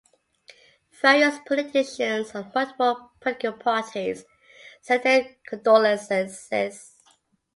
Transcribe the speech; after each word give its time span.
Various 1.03 1.37
politicians 1.47 2.31
of 2.33 2.55
multiple 2.55 3.11
political 3.19 3.53
parties 3.53 4.25
sent 4.81 5.03
their 5.03 5.35
condolences. 5.45 6.95